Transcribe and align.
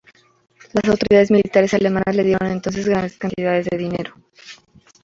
Las 0.73 0.85
autoridades 0.89 1.29
militares 1.29 1.75
alemanas 1.75 2.15
le 2.15 2.23
dieron 2.23 2.49
entonces 2.49 2.87
grandes 2.87 3.17
cantidades 3.19 3.67
de 3.67 3.77
dinero. 3.77 4.15